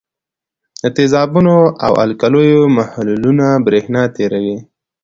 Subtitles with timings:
[0.81, 1.55] د تیزابونو
[1.85, 4.57] او القلیو محلولونه برېښنا تیروي.